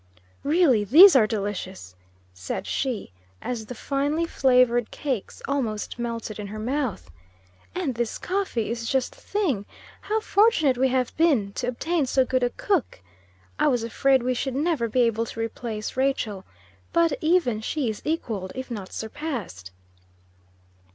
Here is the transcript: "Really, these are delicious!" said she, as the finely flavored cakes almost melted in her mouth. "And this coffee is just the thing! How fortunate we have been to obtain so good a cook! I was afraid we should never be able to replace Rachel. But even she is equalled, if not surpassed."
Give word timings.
"Really, 0.41 0.83
these 0.83 1.15
are 1.15 1.27
delicious!" 1.27 1.95
said 2.33 2.65
she, 2.65 3.11
as 3.39 3.67
the 3.67 3.75
finely 3.75 4.25
flavored 4.25 4.89
cakes 4.89 5.43
almost 5.47 5.99
melted 5.99 6.39
in 6.39 6.47
her 6.47 6.57
mouth. 6.57 7.11
"And 7.75 7.93
this 7.93 8.17
coffee 8.17 8.71
is 8.71 8.89
just 8.89 9.13
the 9.13 9.21
thing! 9.21 9.63
How 10.01 10.19
fortunate 10.19 10.75
we 10.75 10.87
have 10.87 11.15
been 11.17 11.53
to 11.53 11.67
obtain 11.67 12.07
so 12.07 12.25
good 12.25 12.41
a 12.41 12.49
cook! 12.49 12.99
I 13.59 13.67
was 13.67 13.83
afraid 13.83 14.23
we 14.23 14.33
should 14.33 14.55
never 14.55 14.87
be 14.89 15.01
able 15.01 15.27
to 15.27 15.39
replace 15.39 15.95
Rachel. 15.95 16.45
But 16.91 17.13
even 17.21 17.61
she 17.61 17.87
is 17.87 18.01
equalled, 18.03 18.53
if 18.55 18.71
not 18.71 18.91
surpassed." 18.91 19.69